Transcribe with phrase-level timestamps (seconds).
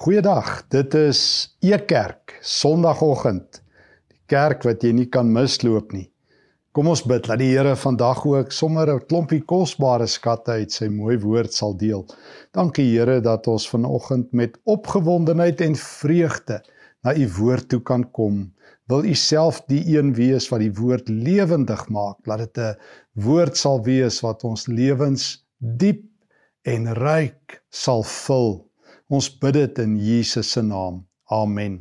[0.00, 0.62] Goeiedag.
[0.72, 1.18] Dit is
[1.60, 3.58] Ekerk, Sondagoggend.
[4.08, 6.06] Die kerk wat jy nie kan misloop nie.
[6.72, 10.88] Kom ons bid dat die Here vandag ook sommer 'n klompie kosbare skatte uit sy
[10.88, 12.06] mooi woord sal deel.
[12.56, 16.62] Dankie Here dat ons vanoggend met opgewondenheid en vreugde
[17.04, 18.54] na u woord toe kan kom.
[18.88, 22.24] Wil u self die een wees wat die woord lewendig maak.
[22.24, 22.76] Laat dit 'n
[23.20, 26.08] woord sal wees wat ons lewens diep
[26.64, 28.69] en ryk sal vul
[29.10, 31.00] Ons bid dit in Jesus se naam.
[31.34, 31.80] Amen.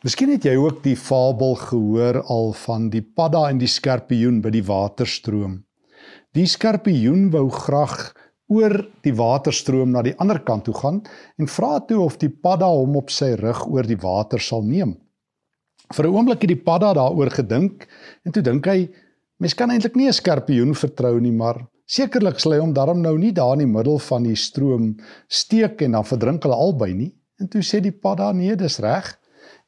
[0.00, 4.52] Miskien het jy ook die fabel gehoor al van die padda en die skorpioen by
[4.54, 5.58] die waterstroom.
[6.32, 8.14] Die skorpioen wou graag
[8.50, 8.74] oor
[9.04, 11.02] die waterstroom na die ander kant toe gaan
[11.36, 14.96] en vra toe of die padda hom op sy rug oor die water sal neem.
[15.92, 17.86] Vir 'n oomblik het die padda daaroor gedink
[18.24, 18.88] en toe dink hy
[19.38, 23.16] mens kan eintlik nie 'n skorpioen vertrou nie, maar Sekerlik sal hy hom daarom nou
[23.18, 24.92] nie daar in die middel van die stroom
[25.26, 27.10] steek en dan verdrink hulle albei nie.
[27.42, 29.08] En toe sê die pad daar nee, dis reg.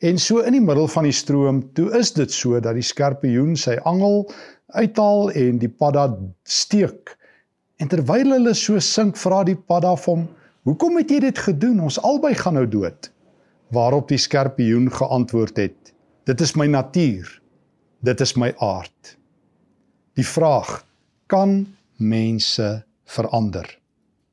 [0.07, 3.57] En so in die middel van die stroom, toe is dit so dat die skorpioen
[3.59, 4.23] sy angel
[4.79, 6.15] uithaal en die pad daar
[6.47, 7.17] steek.
[7.83, 10.25] En terwyl hulle so sink, vra die pad daar vir hom:
[10.69, 11.83] "Hoekom het jy dit gedoen?
[11.83, 13.11] Ons albei gaan nou dood."
[13.75, 15.95] Waarop die skorpioen geantwoord het:
[16.27, 17.27] "Dit is my natuur.
[18.03, 19.17] Dit is my aard."
[20.15, 20.85] Die vraag:
[21.27, 21.67] Kan
[21.99, 22.69] mense
[23.05, 23.67] verander.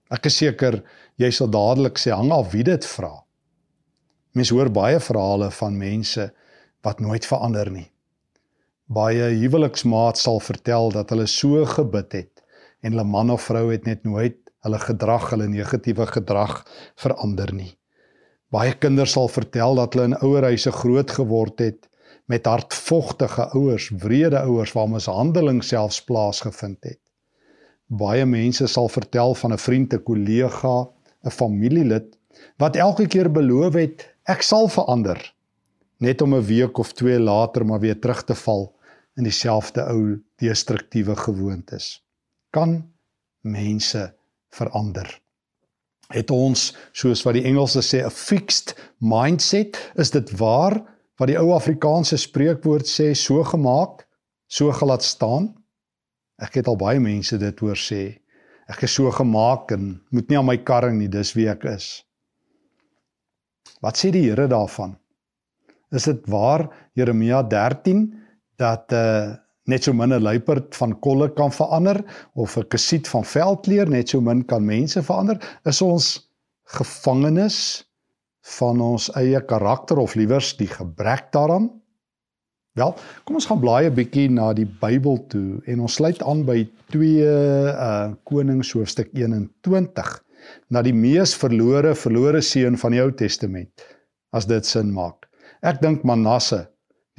[0.09, 0.81] Ek is seker
[1.21, 3.11] jy sal dadelik sê hang af wie dit vra.
[4.33, 6.29] Mense hoor baie verhale van mense
[6.85, 7.87] wat nooit verander nie.
[8.89, 12.45] Baie huweliksmaat sal vertel dat hulle so gebid het
[12.81, 16.63] en hulle man of vrou het net nooit hulle gedrag, hulle negatiewe gedrag
[16.99, 17.73] verander nie.
[18.49, 21.85] Baie kinders sal vertel dat hulle in ouerhuise groot geword het
[22.29, 27.01] met hartvogtige ouers, wrede ouers waar mishandeling selfs plaasgevind het.
[27.89, 30.89] Baie mense sal vertel van 'n vriend, 'n kollega,
[31.25, 32.17] 'n familielid
[32.57, 35.19] wat elke keer beloof het ek sal verander
[35.99, 38.75] net om 'n week of twee later maar weer terug te val
[39.17, 42.03] in dieselfde ou destruktiewe gewoontes.
[42.49, 42.91] Kan
[43.41, 44.13] mense
[44.49, 45.21] verander?
[46.07, 49.91] Het ons soos wat die Engelse sê 'n fixed mindset?
[49.95, 50.83] Is dit waar
[51.17, 54.07] wat die ou Afrikaanse spreekwoord sê so gemaak,
[54.47, 55.58] so gelaat staan?
[56.39, 58.19] Ek het al baie mense dit hoor sê.
[58.69, 62.03] Ek is so gemaak en moet nie aan my karring nie, dis wie ek is.
[63.83, 64.95] Wat sê die Here daarvan?
[65.95, 68.07] Is dit waar Jeremia 13
[68.61, 69.35] dat uh
[69.69, 72.01] net so min 'n luiperd van kolle kan verander
[72.33, 75.37] of 'n kasiet van veldleer net so min kan mense verander?
[75.65, 76.31] Is ons
[76.63, 77.85] gevangenes
[78.57, 81.78] van ons eie karakter of liewers die gebrek daaraan?
[82.79, 82.93] Wel,
[83.27, 86.59] kom ons gaan blaai 'n bietjie na die Bybel toe en ons sluit aan by
[86.95, 90.11] 2 uh Konings hoofstuk 21
[90.71, 93.83] na die mees verlore verlore seun van die Ou Testament
[94.31, 95.27] as dit sin maak.
[95.61, 96.69] Ek dink Manasse,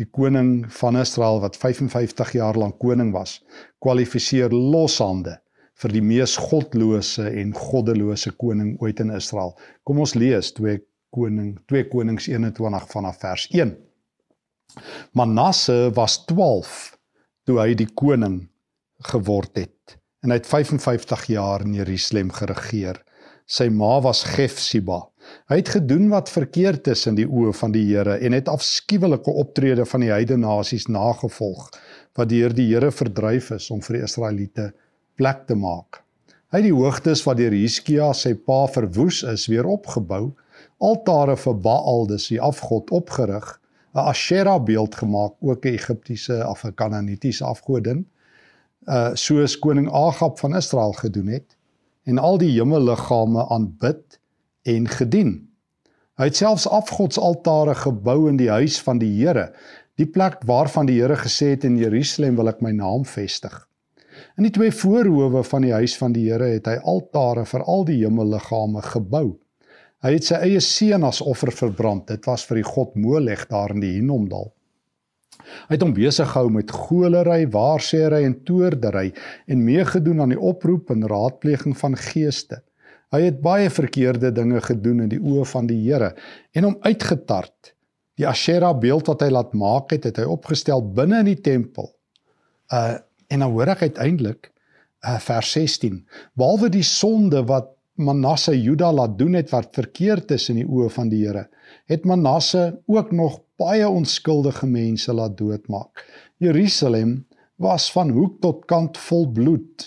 [0.00, 3.42] die koning van Israel wat 55 jaar lank koning was,
[3.84, 5.37] kwalifiseer loshande
[5.82, 9.53] vir die mees godlose en goddelose koning ooit in Israel.
[9.84, 10.78] Kom ons lees 2
[11.10, 13.90] Koning 2 Konings 21 vanaf vers 1.
[15.17, 16.97] Manasse was 12
[17.49, 18.43] toe hy die koning
[19.11, 22.99] geword het en hy het 55 jaar in Jerusalem geregeer.
[23.51, 25.01] Sy ma was Gefsiba.
[25.51, 29.33] Hy het gedoen wat verkeerd is in die oë van die Here en het afskuwelike
[29.43, 31.71] optrede van die heidene nasies nagevolg
[32.19, 34.69] wat deur die Here verdryf is om vir die Israeliete
[35.19, 36.03] plek te maak.
[36.51, 40.33] Hy het die hoogtes wat deur Hiskia sy pa verwoes is weer opgebou,
[40.83, 43.57] altare vir Baal, dis die afgod opgerig
[43.95, 48.06] 'n Ashera beeld gemaak, ook 'n Egiptiese of 'n Kanaanitiese afgodin,
[48.87, 51.56] uh soos koning Agab van Israel gedoen het
[52.05, 54.21] en al die hemelliggame aanbid
[54.62, 55.49] en gedien.
[56.17, 59.53] Hy het selfs afgodsaltare gebou in die huis van die Here,
[59.97, 63.69] die plek waarvan die Here gesê het in Jerusalem wil ek my naam vestig.
[64.37, 67.84] In die twee voorhoewe van die huis van die Here het hy altare vir al
[67.89, 69.39] die hemelliggame gebou.
[70.00, 72.07] Hy het sy eie seun as offer verbrand.
[72.09, 74.48] Dit was vir die god Molech daar in die Hinnomdal.
[75.69, 79.10] Hy het hom besig gehou met golery, waarsêry en toordery
[79.51, 82.63] en meegedoen aan die oproep en raadpleging van geeste.
[83.10, 86.15] Hy het baie verkeerde dinge gedoen in die oë van die Here
[86.54, 87.75] en hom uitgetart.
[88.21, 91.92] Die Ashera beeld wat hy laat maak het, het hy opgestel binne in die tempel.
[92.72, 92.98] Uh
[93.30, 94.48] en dan hoor ek uiteindelik
[95.07, 96.01] uh vers 16.
[96.34, 97.69] Behalwe die sonde wat
[98.01, 101.47] Manasse Juda laat doen het wat verkeerd is in die oë van die Here,
[101.91, 106.05] het Manasse ook nog baie onskuldige mense laat doodmaak.
[106.41, 107.27] Jerusalem
[107.61, 109.85] was van hoek tot kant vol bloed.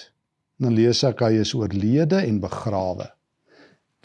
[0.61, 3.09] Dan lees ek hy is oorlede en begrawe.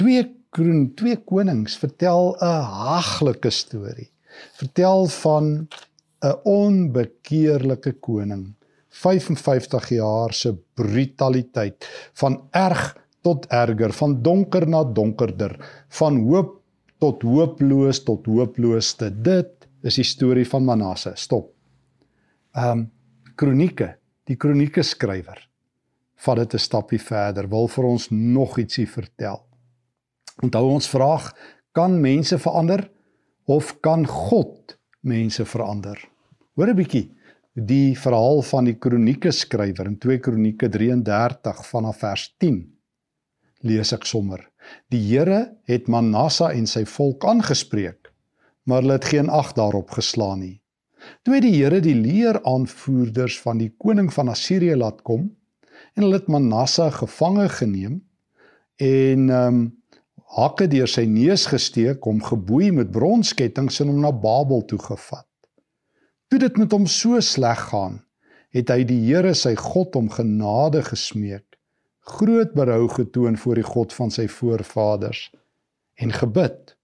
[0.01, 0.25] 2
[0.57, 4.09] kroon twee konings vertel 'n haglike storie.
[4.57, 5.69] Vertel van
[6.25, 8.55] 'n onbekeerlike koning
[8.89, 15.57] 55 jaar se brutaliteit van erg tot erger van donker na donkerder
[16.01, 16.55] van hoop
[16.99, 19.11] tot hooploos tot hooplooste.
[19.11, 21.15] Dit is die storie van Manasse.
[21.17, 21.53] Stop.
[22.55, 22.87] Ehm um,
[23.39, 23.93] kronieke
[24.27, 25.39] die kronieke skrywer.
[26.19, 29.45] Vat dit 'n stappie verder wil vir ons nog ietsie vertel.
[30.43, 31.33] Onthou ons vraag
[31.73, 32.91] kan mense verander
[33.47, 35.99] of kan God mense verander?
[36.57, 37.15] Hoor 'n bietjie
[37.55, 42.78] die verhaal van die kronieke skrywer in 2 Kronieke 33 vanaf vers 10
[43.63, 44.45] lees ek sommer.
[44.93, 48.09] Die Here het Manasse en sy volk aangespreek
[48.69, 50.57] maar hulle het geen ag daarop geslaan nie.
[51.25, 55.31] Toe die Here die leer aanvoerders van die koning van Assirië laat kom
[55.97, 58.03] en hulle het Manasse gevange geneem
[58.77, 59.67] en ehm um,
[60.29, 65.25] hakke deur sy neus gesteek om geboei met bronskettinge en hom na Babel toe gevat.
[66.29, 68.03] Toe dit met hom so sleg gaan,
[68.53, 71.48] het hy die Here sy God om genade gesmeek,
[72.09, 75.29] groot berou getoon voor die God van sy voorvaders
[75.99, 76.75] en gebid.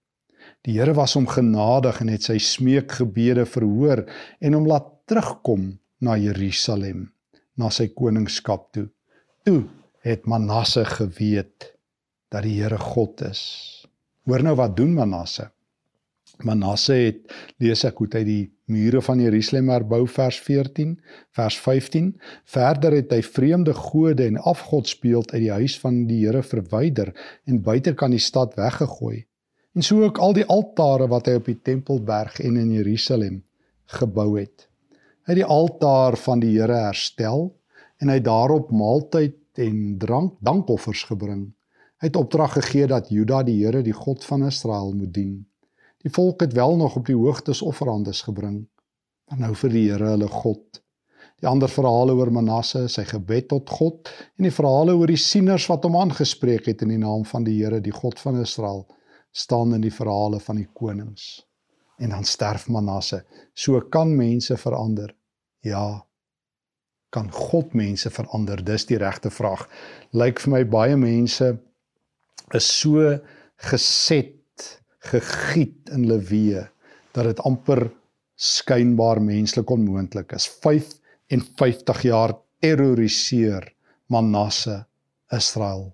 [0.65, 4.03] Die Here was hom genadig en het sy smeekgebede verhoor
[4.41, 7.09] en hom laat terugkom na Jerusalem,
[7.57, 8.87] na sy koningskap toe.
[9.45, 9.63] Toe
[10.05, 11.71] het Manasse geweet
[12.33, 13.41] dat die Here God is.
[14.25, 15.51] Hoor nou wat doen Manasse?
[16.43, 17.33] Manasse het
[17.63, 20.95] lees ek hoe hy die mure van Jerusalem herbou vers 14
[21.37, 22.11] vers 15
[22.55, 27.13] verder het hy vreemde gode en afgodsbeeld uit die huis van die Here verwyder
[27.45, 29.25] en buitekant die stad weggegooi.
[29.75, 33.41] En so ook al die altare wat hy op die tempelberg en in Jerusalem
[33.99, 34.67] gebou het.
[35.25, 37.51] Hy het die altaar van die Here herstel
[38.01, 41.51] en hy daarop maaltyd en drank dankoffers gebring.
[42.01, 45.45] Hy het opdrag gegee dat Juda die Here die God van Israel moet dien
[46.05, 48.59] Die volk het wel nog op die hoogtes offerandes gebring,
[49.25, 50.81] maar nou vir die Here hulle God.
[51.41, 55.65] Die ander verhale oor Manasse, sy gebed tot God en die verhale oor die sieners
[55.71, 58.85] wat hom aangespreek het in die naam van die Here, die God van Israel,
[59.33, 61.41] staan in die verhale van die konings.
[61.97, 63.23] En dan sterf Manasse.
[63.57, 65.09] So kan mense verander.
[65.65, 66.05] Ja.
[67.09, 68.61] Kan God mense verander?
[68.61, 69.65] Dis die regte vraag.
[70.13, 71.55] Lyk vir my baie mense
[72.53, 73.09] is so
[73.71, 74.34] geset
[75.11, 76.65] gegiet in lewe
[77.15, 77.87] dat dit amper
[78.35, 80.47] skynbaar menslik onmoontlik is.
[80.63, 83.69] 55 jaar terroriseer
[84.11, 84.83] Manasse
[85.33, 85.93] Israel.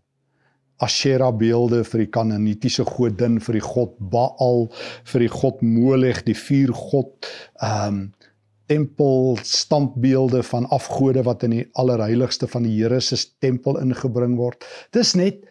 [0.82, 4.66] Ashera beelde vir die Kanaanitiese godin vir die god Baal,
[5.12, 7.32] vir die god Molech, die vuur god,
[7.62, 8.04] ehm um,
[8.72, 14.64] tempel standbeelde van afgode wat in die allerheiligste van die Here se tempel ingebring word.
[14.96, 15.42] Dis net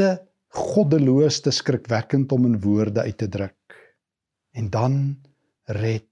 [0.00, 0.14] te
[0.50, 3.76] goddeloos te skrikwekkend om in woorde uit te druk.
[4.52, 4.94] En dan
[5.70, 6.06] red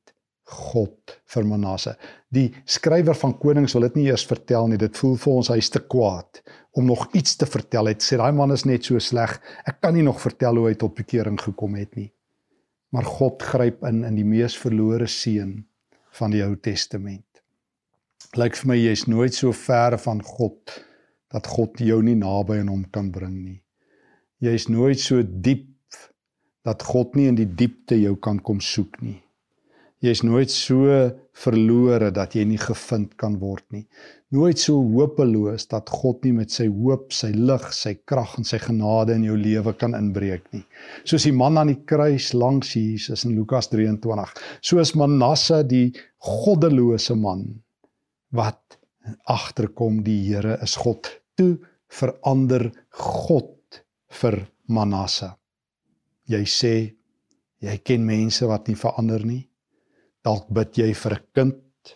[0.49, 1.97] God vir Manasse.
[2.33, 4.79] Die skrywer van Konings wil dit nie eers vertel nie.
[4.81, 6.41] Dit voel vir ons hy's te kwaad
[6.79, 7.91] om nog iets te vertel.
[7.91, 9.37] Hy sê daai man is net so sleg.
[9.69, 12.09] Ek kan nie nog vertel hoe hy tot bekering gekom het nie.
[12.95, 15.67] Maar God gryp in in die mees verlore seun
[16.17, 17.27] van die Ou Testament.
[18.39, 20.79] Lyk vir my jy's nooit so ver van God
[21.29, 23.59] dat God jou nie naby aan hom kan bring nie
[24.45, 25.67] jy is nooit so diep
[26.67, 29.19] dat God nie in die diepte jou kan kom soek nie.
[29.99, 30.87] Jy is nooit so
[31.35, 33.83] verlore dat jy nie gevind kan word nie.
[34.31, 38.61] Nooit so hopeloos dat God nie met sy hoop, sy lig, sy krag en sy
[38.63, 40.63] genade in jou lewe kan inbreek nie.
[41.03, 44.39] Soos die man aan die kruis langs Jesus in Lukas 23.
[44.63, 45.89] Soos Manasse die
[46.23, 47.49] goddelose man
[48.31, 48.79] wat
[49.27, 51.11] agterkom die Here is God.
[51.35, 51.57] Toe
[51.91, 53.58] verander God
[54.09, 55.33] vir Manasse.
[56.29, 56.75] Jy sê
[57.65, 59.49] jy ken mense wat nie verander nie.
[60.25, 61.95] Dalk bid jy vir 'n kind,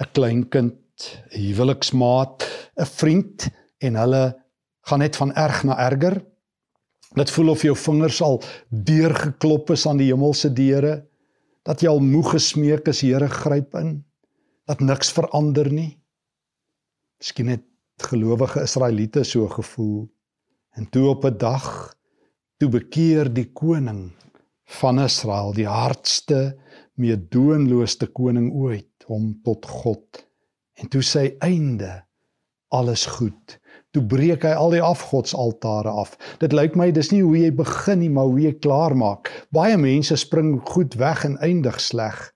[0.00, 0.80] 'n klein kind,
[1.32, 2.44] 'n huweliksmaat,
[2.78, 4.34] 'n vriend en hulle
[4.86, 6.24] gaan net van erg na erger.
[7.14, 11.06] Dit voel of jou vingers al deurgeklop is aan die hemelse deure,
[11.64, 14.04] dat jy al moeg gesmeek is, Here gryp in,
[14.66, 16.00] dat niks verander nie.
[17.18, 17.64] Miskien het
[18.02, 20.13] gelowige Israeliete so gevoel
[20.74, 21.94] En toe op 'n dag
[22.56, 24.12] toe bekeer die koning
[24.64, 26.56] van Israel, die hardste,
[26.94, 30.26] meedoenloosste koning ooit, hom tot God.
[30.74, 32.04] En toe sy einde
[32.68, 33.58] alles goed.
[33.90, 36.16] Toe breek hy al die afgodsaltare af.
[36.38, 39.30] Dit lyk my dis nie hoe jy begin nie, maar hoe jy klaar maak.
[39.50, 42.32] Baie mense spring goed weg en eindig sleg.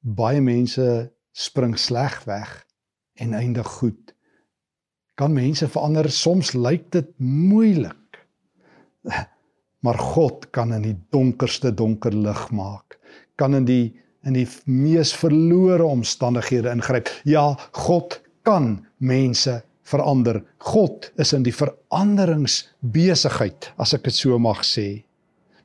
[0.00, 2.66] Baie mense spring sleg weg
[3.18, 4.13] en eindig goed
[5.14, 6.10] kan mense verander.
[6.10, 7.94] Soms lyk dit moeilik.
[9.84, 12.98] maar God kan in die donkerste donker lig maak.
[13.36, 17.12] Kan in die in die mees verlore omstandighede ingryp.
[17.28, 20.40] Ja, God kan mense verander.
[20.64, 25.04] God is in die veranderingsbesigheid, as ek dit so mag sê.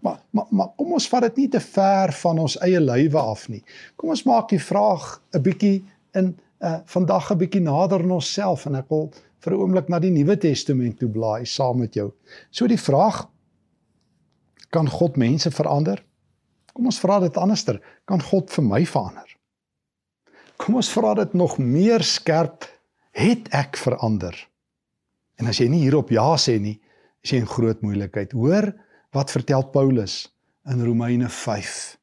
[0.03, 3.49] Maar maar maar kom ons vat dit nie te ver van ons eie lywe af
[3.51, 3.63] nie.
[3.95, 5.83] Kom ons maak die vraag 'n bietjie
[6.15, 9.99] in uh vandag 'n bietjie nader aan onsself en ek wil vir 'n oomblik na
[9.99, 12.11] die Nuwe Testament toe blaai saam met jou.
[12.51, 13.27] So die vraag
[14.69, 16.03] kan God mense verander?
[16.73, 19.37] Kom ons vra dit anderster, kan God vir my verander?
[20.57, 22.65] Kom ons vra dit nog meer skerp,
[23.11, 24.35] het ek verander?
[25.39, 26.79] En as jy nie hierop ja sê nie,
[27.23, 28.31] is jy in groot moeilikheid.
[28.35, 28.73] Hoor
[29.15, 30.27] wat vertel Paulus
[30.69, 31.97] in Romeine 5.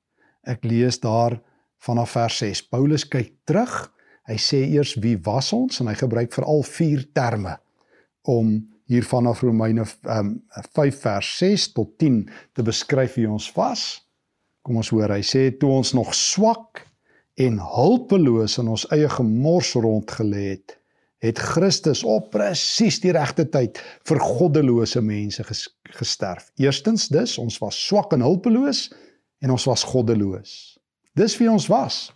[0.48, 1.38] Ek lees daar
[1.84, 2.64] vanaf vers 6.
[2.72, 3.92] Paulus kyk terug.
[4.26, 7.56] Hy sê eers wie was ons en hy gebruik veral vier terme
[8.26, 8.56] om
[8.90, 10.32] hier vanaf Romeine um,
[10.74, 13.86] 5 vers 6 tot 10 te beskryf wie ons was.
[14.66, 16.82] Kom ons hoor, hy sê toe ons nog swak
[17.38, 20.76] en hulpeloos in ons eie gemors rondgelê het,
[21.22, 25.66] het Christus op presies die regte tyd vir goddelose mense ges
[25.96, 26.50] gesterf.
[26.58, 28.88] Eerstens dus, ons was swak en hulpeloos
[29.44, 30.76] en ons was goddeloos.
[31.16, 32.08] Dis wie ons was.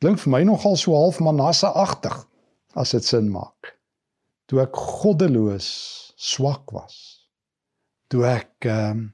[0.00, 2.16] Klink vir my nogal so half Manasse-agtig
[2.80, 3.74] as dit sin maak.
[4.48, 5.68] Toe ek goddeloos
[6.16, 6.96] swak was.
[8.10, 9.08] Toe ek ehm um,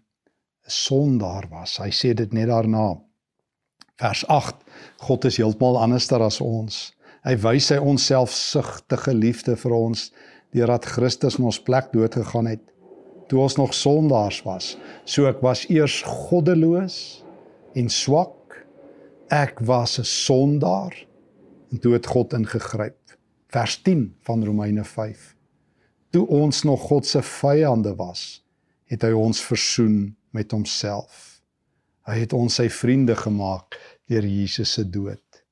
[0.66, 1.76] sondaar was.
[1.78, 2.96] Hy sê dit net daarna.
[4.02, 4.64] Vers 8.
[5.06, 6.88] God is heeltemal anderster as ons.
[7.22, 10.08] Hy wys sy onselfsugtige liefde vir ons
[10.54, 12.64] deurdat Christus in ons plek dood gegaan het
[13.28, 14.74] toe ons nog sondaars was.
[15.04, 16.98] So ek was eers goddeloos
[17.76, 18.35] en swak.
[19.28, 21.06] Ek was 'n sondaar
[21.70, 23.18] en toe het God ingegryp.
[23.46, 25.36] Vers 10 van Romeine 5.
[26.10, 28.44] Toe ons nog God se vyande was,
[28.84, 31.42] het hy ons versoen met homself.
[32.06, 35.42] Hy het ons sy vriende gemaak deur Jesus se dood.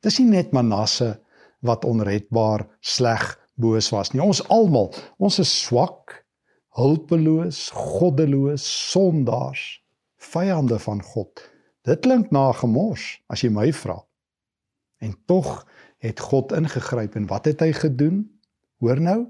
[0.00, 1.20] Dis nie net Manasse
[1.60, 4.22] wat onredbaar, sleg, boos was nie.
[4.22, 6.24] Ons almal, ons is swak,
[6.68, 9.82] hulpeloos, goddeloos, sondaars,
[10.16, 11.57] vyande van God.
[11.88, 13.96] Dit klink na gemors as jy my vra.
[15.00, 15.62] En tog
[16.04, 18.26] het God ingegryp en wat het hy gedoen?
[18.82, 19.20] Hoor nou.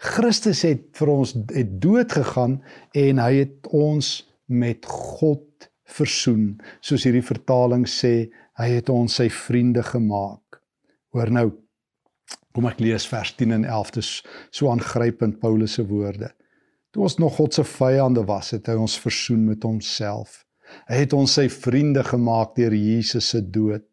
[0.00, 2.60] Christus het vir ons het dood gegaan
[2.96, 4.12] en hy het ons
[4.50, 6.60] met God versoen.
[6.84, 10.58] Soos hierdie vertaling sê, Hy het ons sy vriende gemaak.
[11.14, 11.46] Hoor nou.
[12.52, 13.92] Kom ek lees vers 10 en 11.
[13.96, 14.10] Dis
[14.52, 16.28] so aangrypend Paulus se woorde.
[16.92, 20.42] Toe ons nog God se vyande was, het hy ons versoen met homself.
[20.88, 23.84] Hy het ons sy vriende gemaak deur Jesus se dood.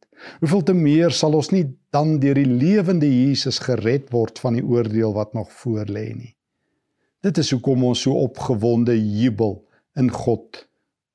[0.41, 4.65] Hoeveel te meer sal ons nie dan deur die lewende Jesus gered word van die
[4.65, 6.33] oordeel wat nog voorlê nie.
[7.25, 9.59] Dit is hoekom ons so opgewonde jubel
[9.97, 10.65] in God,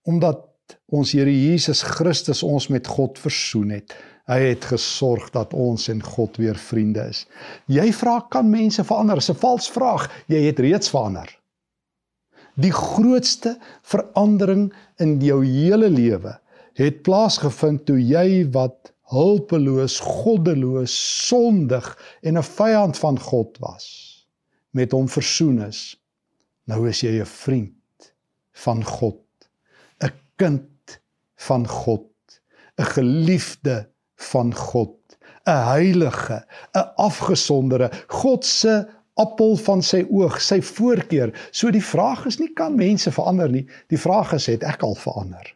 [0.07, 0.49] omdat
[0.93, 3.95] ons Here Jesus Christus ons met God versoen het.
[4.31, 7.25] Hy het gesorg dat ons en God weer vriende is.
[7.67, 9.19] Jy vra kan mense verander?
[9.19, 10.11] Dis 'n vals vraag.
[10.29, 11.42] Jy het reeds verander.
[12.61, 16.37] Die grootste verandering in jou hele lewe
[16.77, 20.93] het plaasgevind toe jy wat hulpeloos, goddeloos,
[21.29, 21.87] sondig
[22.23, 23.87] en 'n vyand van God was,
[24.71, 25.97] met hom versoen is.
[26.65, 28.13] Nou is jy 'n vriend
[28.53, 29.25] van God,
[30.01, 31.01] 'n kind
[31.37, 32.41] van God,
[32.79, 34.97] 'n geliefde van God,
[35.47, 36.45] 'n heilige,
[36.75, 38.87] 'n afgesonderde, God se
[39.21, 41.33] appel van sy oog, sy voorkeur.
[41.53, 43.67] So die vraag is nie kan mense verander nie.
[43.93, 45.55] Die vraag is het ek al verander?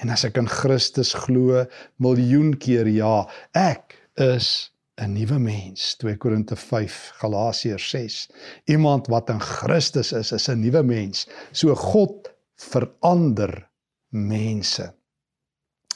[0.00, 1.64] En as ek in Christus glo,
[2.00, 3.26] miljoen keer ja,
[3.58, 5.96] ek is 'n nuwe mens.
[5.96, 8.28] 2 Korinte 5, Galasiërs 6.
[8.64, 11.26] Iemand wat in Christus is, is 'n nuwe mens.
[11.52, 13.68] So God verander
[14.10, 14.92] mense.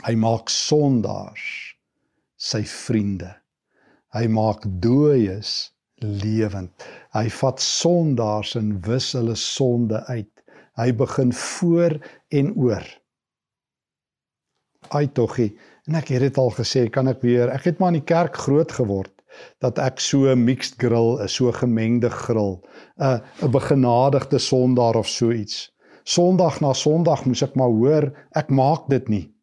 [0.04, 1.74] Hy maak sondaars
[2.36, 3.34] sy vriende.
[4.14, 6.86] Hy maak dooies lewend.
[7.14, 10.30] Hy vat sondaars en wis hulle sonde uit.
[10.74, 11.98] Hy begin voor
[12.28, 12.86] en oor.
[14.90, 15.54] Ai toggie,
[15.88, 17.48] en ek het dit al gesê, kan ek weer.
[17.52, 19.12] Ek het maar in die kerk groot geword
[19.58, 22.62] dat ek so 'n mixed grill, 'n so gemengde grill,
[22.98, 25.72] 'n 'n begenadigde sondaar of so iets.
[26.04, 29.34] Sondag na Sondag moes ek maar hoor, ek maak dit nie.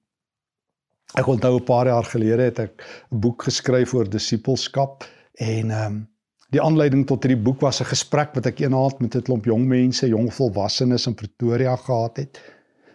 [1.17, 5.03] Ek onthou 'n paar jaar gelede het ek 'n boek geskryf oor disippelskap
[5.36, 6.10] en ehm um,
[6.51, 9.67] die aanleiding tot hierdie boek was 'n gesprek wat ek eendag met 'n klomp jong
[9.67, 12.39] mense, jong volwassenes in Pretoria gehad het.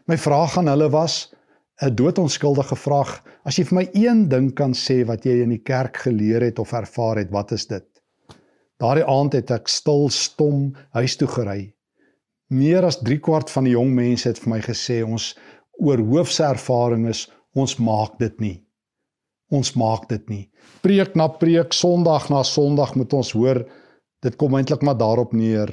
[0.06, 1.34] My vraag aan hulle was
[1.82, 5.62] 'n doodonskuldige vraag: As jy vir my een ding kan sê wat jy in die
[5.62, 7.86] kerk geleer het of ervaar het, wat is dit?
[8.78, 11.76] Daardie aand het ek stil stom huis toe gery
[12.48, 15.32] Meer as 3 kwart van die jong mense het vir my gesê ons
[15.82, 17.24] oor hoofse ervaring is
[17.58, 18.65] ons maak dit nie.
[19.50, 20.44] Ons maak dit nie.
[20.82, 23.64] Preek na preek, Sondag na Sondag moet ons hoor
[24.26, 25.70] dit kom eintlik maar daarop neer.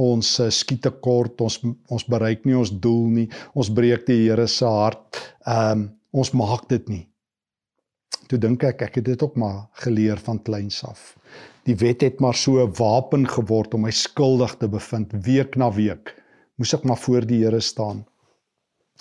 [0.00, 3.26] Ons uh, skiet te kort, ons ons bereik nie ons doel nie.
[3.54, 5.20] Ons breek die Here se hart.
[5.46, 7.04] Ehm um, ons maak dit nie.
[8.30, 11.16] Toe dink ek ek het dit ook maar geleer van kleins af.
[11.66, 15.72] Die wet het maar so 'n wapen geword om my skuldig te bevind week na
[15.74, 16.14] week.
[16.56, 18.04] Moes ek maar voor die Here staan.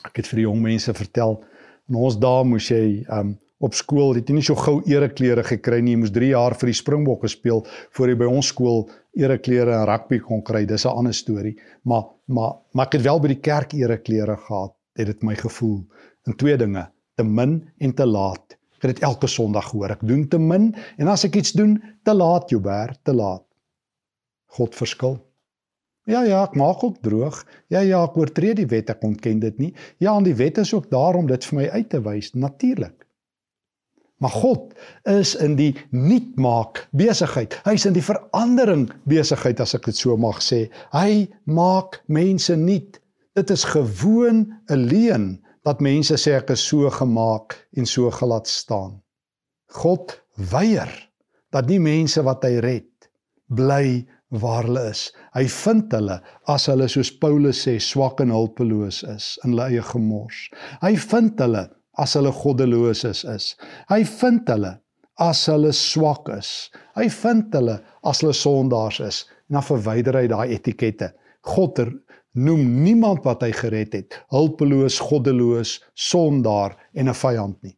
[0.05, 1.43] Ek het vir die jong mense vertel,
[1.89, 5.81] in ons dae moes jy um op skool het jy nie so gou ereklere gekry
[5.81, 5.93] nie.
[5.95, 7.63] Jy moes 3 jaar vir die Springbokke speel
[7.95, 8.87] voor jy by ons skool
[9.19, 10.65] ereklere en rugby kon kry.
[10.65, 11.55] Dis 'n ander storie.
[11.83, 14.75] Maar maar maar ek het wel by die kerk ereklere gehad.
[14.95, 15.85] Het dit my gevoel
[16.27, 18.57] in twee dinge, te min en te laat.
[18.77, 19.91] Ek het dit elke Sondag hoor.
[19.91, 23.45] Ek doen te min en as ek iets doen, te laat, Joubert, te laat.
[24.45, 25.17] God verskil.
[26.05, 27.45] Ja ja, ek maak ook droog.
[27.71, 29.71] Ja ja, ek oortree die wet, ek ontken dit nie.
[30.03, 33.02] Ja, en die wet is ook daar om dit vir my uit te wys, natuurlik.
[34.23, 34.73] Maar God
[35.11, 37.57] is in die nuut maak besigheid.
[37.67, 40.69] Hy's in die verandering besigheid as ek dit so mag sê.
[40.95, 43.01] Hy maak mense nuut.
[43.35, 48.47] Dit is gewoon 'n leuen dat mense sê ek is so gemaak en so gelaat
[48.47, 49.01] staan.
[49.67, 50.91] God weier
[51.51, 53.09] dat die mense wat hy red
[53.47, 55.11] bly waar hulle is.
[55.35, 59.83] Hy vind hulle as hulle soos Paulus sê swak en hulpeloos is in hulle eie
[59.91, 60.49] gemors.
[60.81, 61.67] Hy vind hulle
[62.01, 63.53] as hulle goddeloos is is.
[63.89, 64.77] Hy vind hulle
[65.21, 66.71] as hulle swak is.
[66.97, 71.11] Hy vind hulle as hulle sondaars is en dan verwyder hy daai etikette.
[71.45, 71.91] God er,
[72.33, 77.77] noem niemand wat hy gered het hulpeloos, goddeloos, sondaar en 'n vyand nie.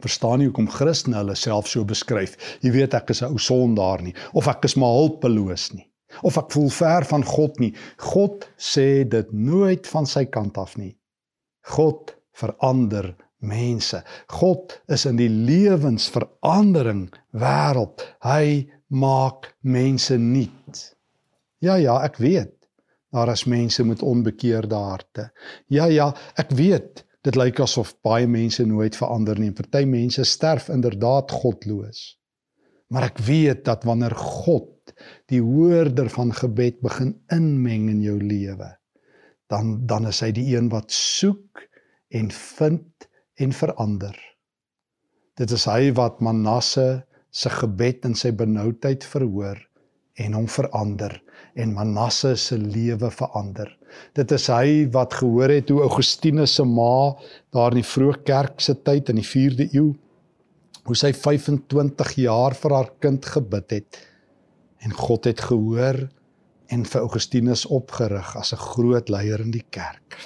[0.00, 2.36] Verstaan nie hoekom Christene hulle self so beskryf.
[2.62, 5.90] Jy weet ek is 'n ou sondaar nie of ek is maar hulpeloos nie
[6.22, 7.74] of ek voel ver van God nie.
[7.96, 10.96] God sê dit nooit van sy kant af nie.
[11.62, 14.02] God verander mense.
[14.28, 18.04] God is in die lewensverandering wêreld.
[18.24, 20.82] Hy maak mense nuut.
[21.60, 22.56] Ja ja, ek weet.
[23.10, 25.30] Daar is mense met onbekeerde harte.
[25.68, 27.04] Ja ja, ek weet.
[27.26, 29.52] Dit lyk asof baie mense nooit verander nie.
[29.52, 32.16] Party mense sterf inderdaad godloos.
[32.90, 34.94] Maar ek weet dat wanneer God
[35.30, 38.72] die hoorder van gebed begin inmeng in jou lewe,
[39.50, 41.62] dan dan is hy die een wat soek
[42.10, 43.08] en vind
[43.40, 44.16] en verander.
[45.38, 49.60] Dit is hy wat Manasse se gebed in sy benoudheid verhoor
[50.20, 51.14] en hom verander
[51.54, 53.70] en Manasse se lewe verander.
[54.18, 57.14] Dit is hy wat gehoor het hoe Augustinus se ma
[57.54, 59.88] daar in die vroeë kerk se tyd in die 4de eeu
[60.88, 64.00] hoe sy 25 jaar vir haar kind gebid het
[64.84, 66.02] en God het gehoor
[66.70, 70.16] en vir Augustinus opgerig as 'n groot leier in die kerk.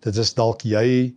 [0.00, 1.14] Dit is dalk jy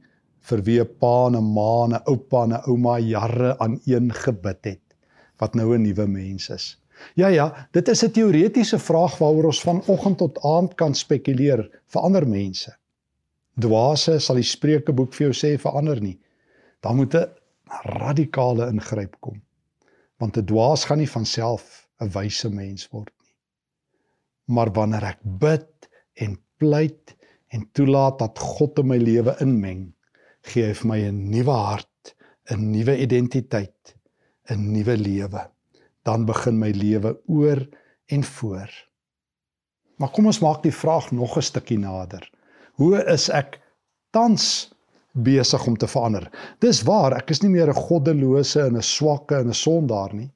[0.50, 3.80] vir wie 'n pa en 'n ma en 'n oupa en 'n ouma jare aan
[3.86, 4.96] een gebid het
[5.40, 6.78] wat nou 'n nuwe mens is.
[7.16, 12.02] Ja ja, dit is 'n teoretiese vraag waaroor ons vanoggend tot aand kan spekuleer vir
[12.02, 12.76] ander mense.
[13.60, 16.20] Dwaase sal die Spreukeboek vir jou sê verander nie.
[16.82, 17.30] Daar moet 'n
[17.84, 19.42] radikale ingryp kom.
[20.18, 23.34] Want 'n dwaas gaan nie van self 'n wyse mens word nie.
[24.56, 27.16] Maar wanneer ek bid en pleit
[27.54, 29.86] en toelaat dat God in my lewe inmeng,
[30.50, 32.16] gee hy vir my 'n nuwe hart,
[32.52, 33.96] 'n nuwe identiteit,
[34.50, 35.44] 'n nuwe lewe.
[36.04, 37.62] Dan begin my lewe oor
[38.08, 38.70] en voor.
[39.98, 42.30] Maar kom ons maak die vraag nog 'n stukkie nader.
[42.74, 43.60] Hoe is ek
[44.12, 44.74] tans
[45.12, 46.32] besig om te verander?
[46.60, 50.32] Dis waar, ek is nie meer 'n goddelose en 'n swakke en 'n sondaar nie.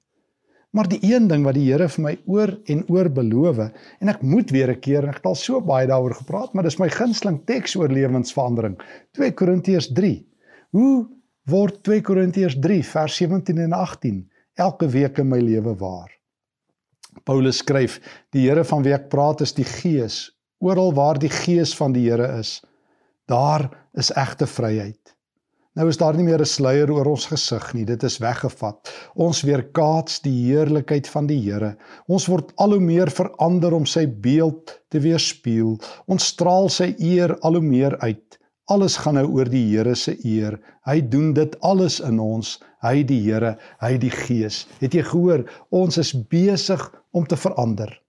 [0.75, 4.21] Maar die een ding wat die Here vir my oor en oor beloof en ek
[4.21, 6.89] moet weer 'n keer en ek het al so baie daaroor gepraat, maar dis my
[6.89, 8.75] gunsteling teks oor lewensverandering.
[9.13, 10.27] 2 Korintiërs 3.
[10.75, 11.07] Hoe
[11.45, 16.11] word 2 Korintiërs 3 vers 17 en 18 elke week in my lewe waar?
[17.23, 17.99] Paulus skryf:
[18.31, 20.37] "Die Here van wie ek praat is die Gees.
[20.59, 22.63] Oral waar die Gees van die Here is,
[23.25, 25.06] daar is egte vryheid."
[25.77, 27.85] Nou is daar nie meer 'n sluier oor ons gesig nie.
[27.85, 28.89] Dit is weggevat.
[29.13, 31.77] Ons weerkaats die heerlikheid van die Here.
[32.07, 35.77] Ons word al hoe meer verander om sy beeld te weerspieël.
[36.07, 38.39] Ons straal sy eer al hoe meer uit.
[38.65, 40.59] Alles gaan nou oor die Here se eer.
[40.85, 42.59] Hy doen dit alles in ons.
[42.81, 44.65] Hy die Here, hy die Gees.
[44.79, 45.45] Het jy gehoor?
[45.69, 48.01] Ons is besig om te verander.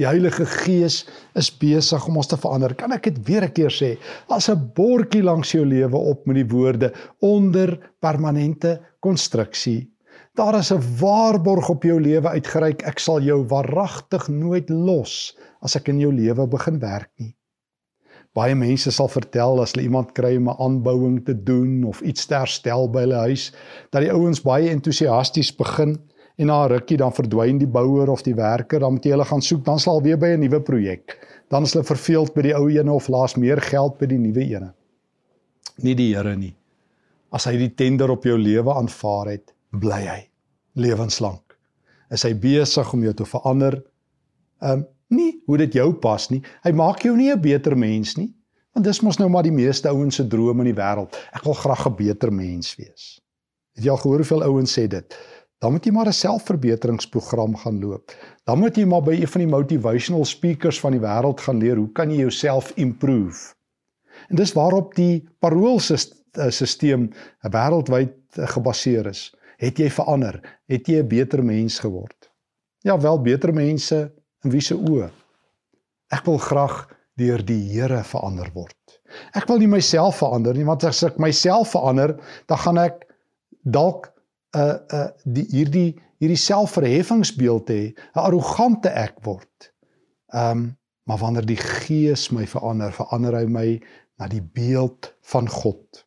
[0.00, 1.02] Die Heilige Gees
[1.36, 2.72] is besig om ons te verander.
[2.72, 3.98] Kan ek dit weer 'n keer sê?
[4.28, 9.92] As 'n bordjie langs jou lewe op met die woorde onder permanente konstruksie.
[10.34, 12.82] Daar is 'n waarborg op jou lewe uitgereik.
[12.82, 17.36] Ek sal jou waaragtig nooit los as ek in jou lewe begin werk nie.
[18.32, 22.26] Baie mense sal vertel as hulle iemand kry om 'n aanbouing te doen of iets
[22.26, 23.52] te herstel by hulle huis,
[23.90, 25.98] dat die ouens baie entoesiasties begin
[26.36, 29.24] en na 'n rukkie dan verdwyn die bouer of die werker, dan moet jy hulle
[29.24, 31.18] gaan soek, dan sal weer by 'n nuwe projek.
[31.48, 34.40] Dan is hulle verveeld by die ou ene of laas meer geld by die nuwe
[34.40, 34.74] ene.
[35.76, 36.56] Nie die Here nie.
[37.32, 40.28] As hy die tender op jou lewe aanvaar het, bly hy
[40.74, 41.56] lewenslank.
[42.10, 43.82] Is hy besig om jou te verander?
[44.60, 46.40] Ehm um, nie hoe dit jou pas nie.
[46.64, 48.32] Hy maak jou nie 'n beter mens nie.
[48.72, 51.16] Want dis mos nou maar die meeste ouens se droom in die wêreld.
[51.36, 53.20] Ek wil graag 'n beter mens wees.
[53.76, 55.16] Het jy al gehoor hoeveel ouens sê dit?
[55.62, 58.10] Dan moet jy maar 'n selfverbeteringsprogram gaan loop.
[58.44, 61.76] Dan moet jy maar by een van die motivational speakers van die wêreld gaan leer
[61.76, 63.54] hoe kan jy jouself improve.
[64.28, 67.08] En dis waarop die paroolstelsel
[67.40, 69.34] wêreldwyd gebaseer is.
[69.56, 70.58] Het jy verander?
[70.66, 72.30] Het jy 'n beter mens geword?
[72.82, 75.08] Ja, wel beter mense In wie se oë?
[76.12, 76.82] Ek wil graag
[77.20, 78.98] deur die Here verander word.
[79.36, 82.16] Ek wil nie myself verander nie, want as ek myself verander,
[82.50, 83.04] dan gaan ek
[83.62, 84.10] dalk
[84.56, 85.90] uh, uh, die hierdie
[86.22, 87.82] hierdie selfverheffingsbeeld hê,
[88.14, 89.72] 'n arrogante ek word.
[90.30, 93.68] Um, maar wanneer die Gees my verander, verander hy my
[94.20, 96.04] na die beeld van God.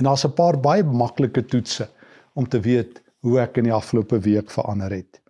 [0.00, 1.88] En daar's 'n paar baie maklike toetse
[2.34, 5.20] om te weet hoe ek in die afgelope week verander het.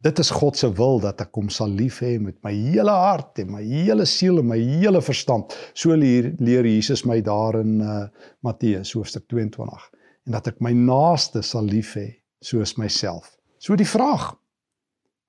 [0.00, 3.38] Dit is God se wil dat ek hom sal lief hê met my hele hart
[3.38, 5.52] en my hele siel en my hele verstand.
[5.74, 8.08] So leer, leer Jesus my daar in uh,
[8.40, 9.90] Matteus hoofstuk 22
[10.26, 13.36] en dat ek my naaste sal lief hê soos myself.
[13.58, 14.34] So die vraag: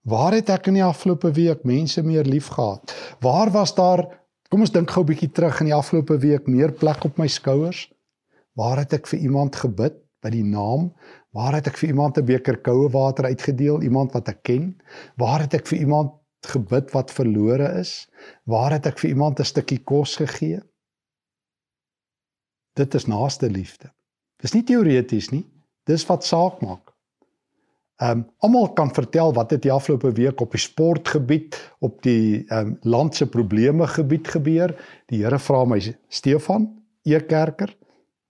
[0.03, 2.93] Waar het ek in die afgelope week mense meer liefgehad?
[3.21, 4.19] Waar was daar
[4.51, 7.27] Kom ons dink gou 'n bietjie terug in die afgelope week meer plek op my
[7.27, 7.87] skouers?
[8.59, 10.91] Waar het ek vir iemand gebid by die naam
[11.31, 14.81] Waar het ek vir iemand 'n beker koue water uitgedeel, iemand wat ek ken?
[15.15, 18.09] Waar het ek vir iemand gebid wat verlore is?
[18.43, 20.59] Waar het ek vir iemand 'n stukkie kos gegee?
[22.75, 23.93] Dit is naaste liefde.
[24.41, 25.45] Dis nie teoreties nie.
[25.87, 26.89] Dis wat saak maak.
[28.01, 32.45] Ehm um, almal kan vertel wat het die afgelope week op die sportgebied, op die
[32.47, 34.73] ehm um, land se probleme gebied gebeur.
[35.05, 36.69] Die Here vra my Stefan,
[37.03, 37.75] Ekerker,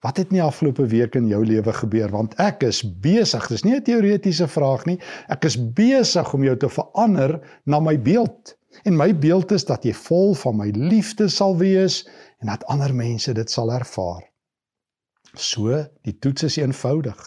[0.01, 3.45] Wat het nie afgelope week in jou lewe gebeur want ek is besig.
[3.53, 4.97] Dis nie 'n teoretiese vraag nie.
[5.29, 8.57] Ek is besig om jou te verander na my beeld.
[8.83, 12.07] En my beeld is dat jy vol van my liefde sal wees
[12.39, 14.30] en dat ander mense dit sal ervaar.
[15.33, 17.19] So, die toets is eenvoudig.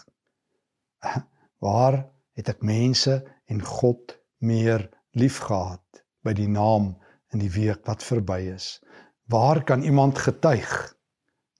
[1.65, 6.95] Waar het ek mense en God meer liefgehad by die naam
[7.33, 8.79] in die week wat verby is?
[9.31, 10.95] Waar kan iemand getuig?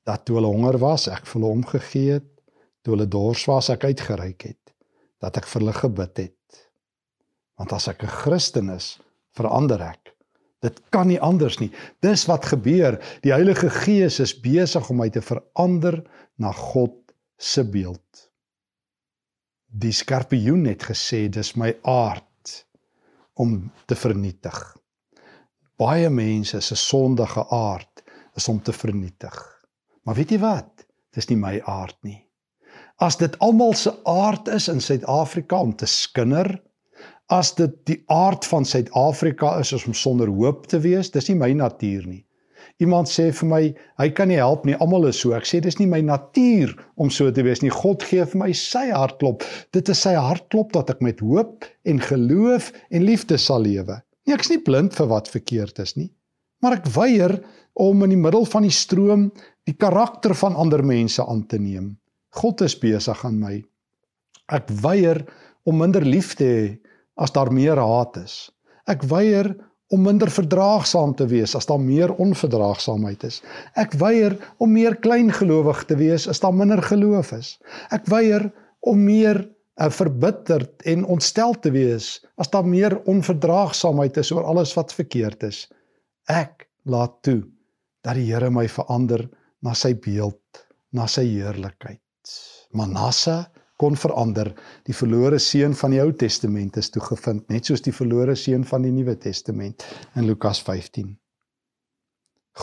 [0.05, 2.27] dat toe hulle honger was, ek vir hulle omgegee het,
[2.85, 4.73] toe hulle dors was, ek uitgereik het,
[5.23, 6.59] dat ek vir hulle gebid het.
[7.57, 8.99] Want as ek 'n Christen is,
[9.33, 10.13] verander ek.
[10.61, 11.71] Dit kan nie anders nie.
[12.01, 12.97] Dis wat gebeur.
[13.21, 16.03] Die Heilige Gees is besig om my te verander
[16.35, 16.97] na God
[17.37, 18.29] se beeld.
[19.65, 22.65] Die skorpioen het gesê dis my aard
[23.33, 24.59] om te vernietig.
[25.75, 28.03] Baie mense se sondige aard
[28.35, 29.35] is om te vernietig.
[30.03, 30.85] Maar weet jy wat?
[31.15, 32.21] Dis nie my aard nie.
[33.03, 36.47] As dit almal se aard is in Suid-Afrika om te skinder,
[37.27, 41.51] as dit die aard van Suid-Afrika is om sonder hoop te wees, dis nie my
[41.57, 42.24] natuur nie.
[42.83, 43.61] Iemand sê vir my,
[44.01, 45.33] hy kan nie help nie, almal is so.
[45.37, 47.73] Ek sê dis nie my natuur om so te wees nie.
[47.73, 49.45] God gee vir my sy hartklop.
[49.75, 54.01] Dit is sy hartklop dat ek met hoop en geloof en liefde sal lewe.
[54.25, 56.09] Nee, ek's nie blind vir wat verkeerd is nie,
[56.63, 57.37] maar ek weier
[57.75, 59.27] om in die middel van die stroom
[59.69, 61.93] die karakter van ander mense aan te neem.
[62.35, 63.59] God is besig aan my.
[64.53, 65.21] Ek weier
[65.65, 66.65] om minder lief te hê
[67.21, 68.49] as daar meer haat is.
[68.89, 69.53] Ek weier
[69.93, 73.41] om minder verdraagsaam te wees as daar meer onverdraagsaamheid is.
[73.77, 77.55] Ek weier om meer kleingelowig te wees as daar minder geloof is.
[77.93, 78.49] Ek weier
[78.85, 84.73] om meer uh, verbitterd en ontstel te wees as daar meer onverdraagsaamheid is oor alles
[84.77, 85.65] wat verkeerd is.
[86.31, 87.43] Ek laat toe
[88.05, 89.27] dat die Here my verander
[89.65, 92.01] na sy beeld, na sy heerlikheid.
[92.77, 93.45] Manasse
[93.77, 94.53] kon verander.
[94.87, 98.85] Die verlore seun van die Ou Testament is toegevind, net soos die verlore seun van
[98.87, 99.85] die Nuwe Testament
[100.15, 101.15] in Lukas 15.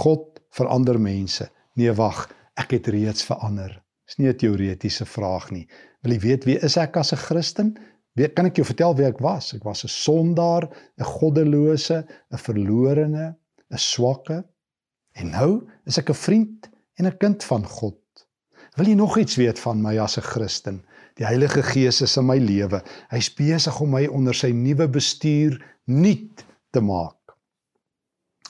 [0.02, 1.50] God verander mense.
[1.76, 2.24] Nee, wag,
[2.56, 3.82] ek het reeds verander.
[4.06, 5.66] Dis nie 'n teoretiese vraag nie.
[6.02, 7.76] Wil jy weet wie is ek as 'n Christen?
[8.14, 9.54] Wie kan ek jou vertel wie ek was?
[9.54, 13.36] Ek was 'n sondaar, 'n goddelose, 'n verlorene,
[13.70, 14.44] 'n swakke.
[15.14, 17.98] En nou is ek 'n vriend en 'n kind van God.
[18.76, 20.82] Wil jy nog iets weet van my as 'n Christen?
[21.20, 22.80] Die Heilige Gees is in my lewe.
[23.12, 25.58] Hy's besig om my onder sy nuwe bestuur
[25.90, 27.34] nuut te maak.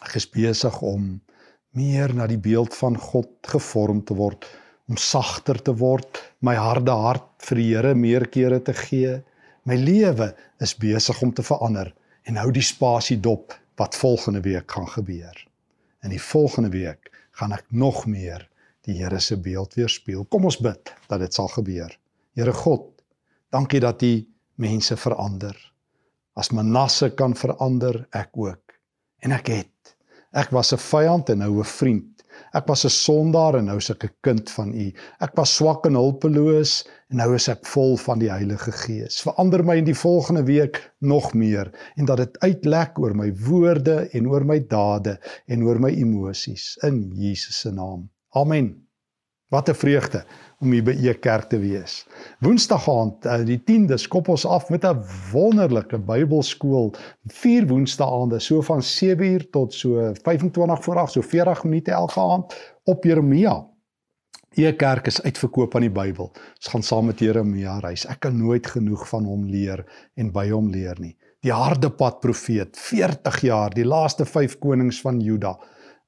[0.03, 1.17] Ek is besig om
[1.79, 4.45] meer na die beeld van God gevorm te word,
[4.91, 9.17] om sagter te word, my harde hart vir die Here meer kere te gee.
[9.67, 11.93] My lewe is besig om te verander
[12.29, 15.35] en hou die spasie dop wat volgende week gaan gebeur.
[16.03, 18.47] In die volgende week gaan ek nog meer
[18.87, 20.27] die Here se beeld weerspieël.
[20.31, 21.95] Kom ons bid dat dit sal gebeur.
[22.33, 23.03] Here God,
[23.53, 24.13] dankie dat U
[24.57, 25.57] mense verander.
[26.33, 28.73] As Manasse kan verander, ek ook.
[29.21, 29.93] En ek het.
[30.33, 32.25] Ek was 'n vyand en nou 'n vriend.
[32.55, 34.93] Ek was 'n sondaar en nou is ek 'n kind van U.
[35.21, 39.21] Ek was swak en hulpeloos en nou is ek vol van die Heilige Gees.
[39.21, 44.09] Verander my in die volgende week nog meer en dat dit uitlek oor my woorde
[44.13, 48.11] en oor my dade en oor my emosies in Jesus se naam.
[48.31, 48.82] Amen.
[49.53, 50.25] Wat 'n vreugde
[50.61, 52.07] om hier by e kerk te wees.
[52.41, 56.95] Woensdag aand, eh, die 10de, skop ons af met 'n wonderlike Bybelskool.
[57.27, 62.55] Vier woensdaande, so van 7uur tot so 25 voor 8, so 40 minute elke aand
[62.85, 63.67] op Jeremia.
[64.55, 66.33] E kerk is uitverkoop aan die Bybel.
[66.57, 68.07] Ons gaan saam met Jeremia reis.
[68.07, 69.85] Ek kan nooit genoeg van hom leer
[70.15, 71.17] en by hom leer nie.
[71.41, 75.59] Die harde pad profeet, 40 jaar, die laaste 5 konings van Juda.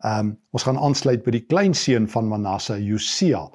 [0.05, 3.47] Ehm um, ons gaan aansluit by die kleinseun van Manasse, Josia.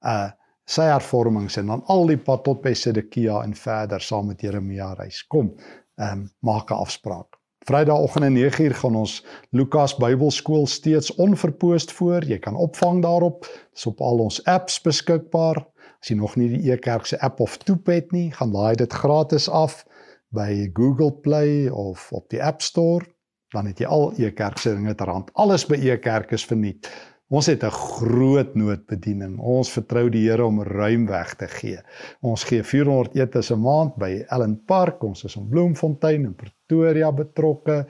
[0.00, 0.28] Uh
[0.68, 4.90] sy hervormings en dan al die pad tot by Sedekia en verder saam met Jeremia
[4.98, 5.22] reis.
[5.32, 5.54] Kom,
[5.96, 7.38] ehm um, maak 'n afspraak.
[7.68, 12.24] Vrydagoggend om 9uur gaan ons Lukas Bybelskool steeds onverpoost voor.
[12.24, 13.40] Jy kan opvang daarop.
[13.42, 15.66] Dit is op al ons apps beskikbaar.
[16.00, 18.92] As jy nog nie die Ekerk se app of toep het nie, gaan laai dit
[18.92, 19.84] gratis af
[20.28, 23.04] by Google Play of op die App Store
[23.54, 25.30] dan het jy al e-kerk se dinge ter hand.
[25.32, 26.90] Alles by e-kerk is verniet.
[27.28, 29.34] Ons het 'n groot noodbediening.
[29.38, 31.80] Ons vertrou die Here om ruim weg te gee.
[32.22, 35.02] Ons gee 400 etes 'n maand by Ellen Park.
[35.04, 37.86] Ons is in Bloemfontein en Pretoria betrokke.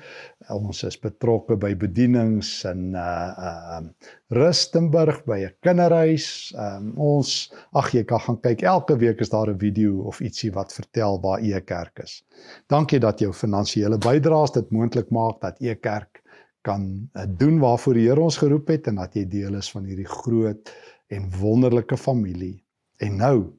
[0.49, 3.81] Ons is betrokke by bedienings in uh uh
[4.29, 6.53] Rustenburg by 'n kinderhuis.
[6.59, 8.63] Um ons ag jy kan gaan kyk.
[8.63, 12.25] Elke week is daar 'n video of ietsie wat vertel waar u kerk is.
[12.67, 16.23] Dankie dat jou finansiële bydraes dit moontlik maak dat u kerk
[16.67, 19.85] kan uh, doen waarvoor die Here ons geroep het en dat jy deel is van
[19.89, 20.73] hierdie groot
[21.09, 22.59] en wonderlike familie.
[22.99, 23.59] En nou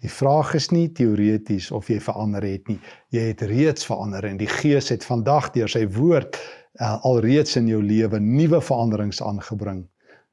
[0.00, 2.78] Die vraag is nie teoreties of jy verander het nie.
[3.12, 7.68] Jy het reeds verander en die Gees het vandag deur sy woord uh, alreeds in
[7.68, 9.84] jou lewe nuwe veranderings aangebring.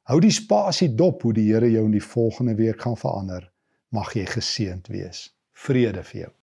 [0.08, 3.51] Hou die spasie dop hoe die Here jou in die volgende week gaan verander.
[3.91, 5.27] Mag jy geseënd wees.
[5.67, 6.34] Vrede vir jou.